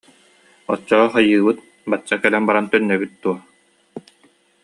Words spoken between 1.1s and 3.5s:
хайыыбыт, бачча кэлэн баран төннөбүт дуо